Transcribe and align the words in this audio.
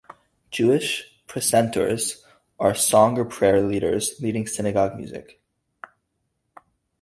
Jewish 0.49 1.21
precentors 1.27 2.23
are 2.59 2.73
song 2.73 3.19
or 3.19 3.25
prayer 3.25 3.61
leaders, 3.61 4.15
leading 4.19 4.47
Synagogue 4.47 4.97
music. 4.97 5.39